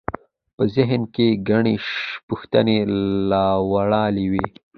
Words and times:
په 0.55 0.63
ذهن 0.75 1.01
کې 1.13 1.27
ګڼې 1.49 1.75
پوښتنې 2.27 2.77
راولاړوي. 3.29 4.47